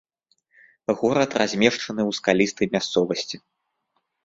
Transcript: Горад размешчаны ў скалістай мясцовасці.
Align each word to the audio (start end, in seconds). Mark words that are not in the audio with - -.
Горад 1.01 1.31
размешчаны 1.41 2.01
ў 2.09 2.21
скалістай 2.21 2.67
мясцовасці. 2.75 3.37